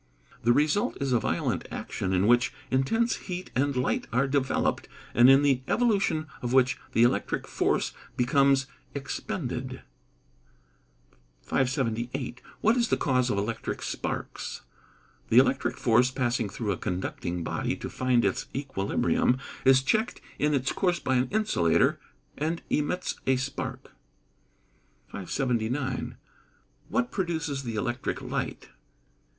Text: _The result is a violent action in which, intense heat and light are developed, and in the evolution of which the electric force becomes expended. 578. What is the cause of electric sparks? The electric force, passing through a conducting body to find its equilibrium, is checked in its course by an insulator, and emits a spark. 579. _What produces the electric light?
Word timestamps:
_The 0.43 0.51
result 0.51 0.97
is 0.99 1.13
a 1.13 1.19
violent 1.19 1.67
action 1.69 2.11
in 2.11 2.25
which, 2.25 2.51
intense 2.71 3.17
heat 3.27 3.51
and 3.55 3.75
light 3.75 4.07
are 4.11 4.27
developed, 4.27 4.87
and 5.13 5.29
in 5.29 5.43
the 5.43 5.61
evolution 5.67 6.25
of 6.41 6.53
which 6.53 6.79
the 6.93 7.03
electric 7.03 7.47
force 7.47 7.93
becomes 8.17 8.65
expended. 8.95 9.83
578. 11.43 12.41
What 12.61 12.75
is 12.77 12.87
the 12.87 12.97
cause 12.97 13.29
of 13.29 13.37
electric 13.37 13.83
sparks? 13.83 14.61
The 15.29 15.37
electric 15.37 15.77
force, 15.77 16.09
passing 16.09 16.49
through 16.49 16.71
a 16.71 16.77
conducting 16.77 17.43
body 17.43 17.75
to 17.75 17.87
find 17.87 18.25
its 18.25 18.47
equilibrium, 18.55 19.37
is 19.65 19.83
checked 19.83 20.19
in 20.39 20.55
its 20.55 20.71
course 20.71 20.97
by 20.99 21.13
an 21.17 21.29
insulator, 21.29 21.99
and 22.35 22.63
emits 22.71 23.19
a 23.27 23.35
spark. 23.35 23.91
579. 25.09 26.17
_What 26.91 27.11
produces 27.11 27.61
the 27.61 27.75
electric 27.75 28.19
light? 28.23 28.69